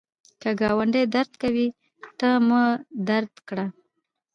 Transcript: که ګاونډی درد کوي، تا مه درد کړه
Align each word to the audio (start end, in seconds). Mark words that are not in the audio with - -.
که 0.41 0.49
ګاونډی 0.59 1.03
درد 1.15 1.31
کوي، 1.41 1.67
تا 2.19 2.29
مه 2.47 2.63
درد 3.07 3.33
کړه 3.47 3.65